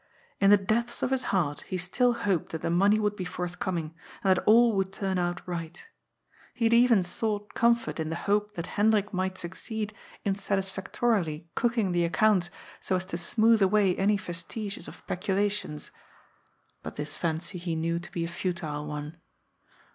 In 0.39 0.49
the 0.49 0.57
depths 0.57 1.03
of 1.03 1.11
his 1.11 1.25
heart 1.25 1.61
he 1.67 1.77
still 1.77 2.13
hoped 2.13 2.53
that 2.53 2.61
the 2.63 2.71
money 2.71 2.99
would 2.99 3.15
be 3.15 3.23
forthcoming, 3.23 3.93
and 4.23 4.31
that 4.35 4.43
all 4.47 4.75
would 4.75 4.91
turn 4.91 5.19
out 5.19 5.43
right. 5.47 5.79
He 6.55 6.65
had 6.65 6.73
even 6.73 7.03
sought 7.03 7.53
comfort 7.53 7.99
in 7.99 8.09
the 8.09 8.15
hope 8.15 8.55
that 8.55 8.65
Hendrik 8.65 9.13
might 9.13 9.37
succeed 9.37 9.93
in 10.25 10.33
satisfactorily 10.33 11.49
cooking 11.53 11.91
the 11.91 12.03
accounts 12.03 12.49
so 12.79 12.95
as 12.95 13.03
SOCIAL 13.03 13.19
SCIENCE. 13.19 13.35
387 13.59 13.59
to 13.59 13.59
smooth 13.59 13.61
away 13.61 14.01
any 14.01 14.17
vestiges 14.17 14.87
of 14.87 15.05
peculations. 15.05 15.91
But 16.81 16.95
this 16.95 17.15
fancy 17.15 17.59
he 17.59 17.75
knew 17.75 17.99
to 17.99 18.11
be 18.11 18.25
a 18.25 18.27
futile 18.27 18.87
one. 18.87 19.17